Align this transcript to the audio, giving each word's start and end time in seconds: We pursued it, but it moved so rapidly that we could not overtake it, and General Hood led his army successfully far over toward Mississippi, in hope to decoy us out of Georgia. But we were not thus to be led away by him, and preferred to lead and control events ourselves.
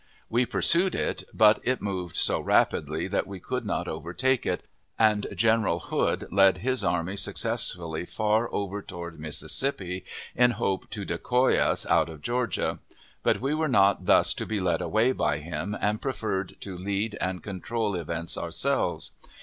We 0.31 0.47
pursued 0.47 0.95
it, 0.95 1.25
but 1.31 1.59
it 1.63 1.79
moved 1.79 2.15
so 2.17 2.39
rapidly 2.39 3.07
that 3.09 3.27
we 3.27 3.39
could 3.39 3.67
not 3.67 3.87
overtake 3.87 4.47
it, 4.47 4.63
and 4.97 5.27
General 5.35 5.77
Hood 5.79 6.25
led 6.31 6.57
his 6.57 6.83
army 6.83 7.15
successfully 7.15 8.07
far 8.07 8.51
over 8.51 8.81
toward 8.81 9.19
Mississippi, 9.19 10.03
in 10.35 10.53
hope 10.57 10.89
to 10.89 11.05
decoy 11.05 11.55
us 11.57 11.85
out 11.85 12.09
of 12.09 12.23
Georgia. 12.23 12.79
But 13.21 13.41
we 13.41 13.53
were 13.53 13.67
not 13.67 14.07
thus 14.07 14.33
to 14.33 14.47
be 14.47 14.59
led 14.59 14.81
away 14.81 15.11
by 15.11 15.37
him, 15.37 15.77
and 15.79 16.01
preferred 16.01 16.59
to 16.61 16.75
lead 16.79 17.15
and 17.21 17.43
control 17.43 17.93
events 17.95 18.39
ourselves. 18.39 19.11